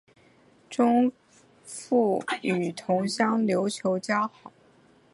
[0.67, 1.11] 钟
[1.63, 4.51] 复与同乡刘球交好。